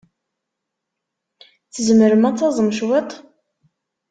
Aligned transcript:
Tzemrem 1.73 2.23
ad 2.29 2.35
taẓem 2.37 2.69
cwiṭ? 2.77 3.11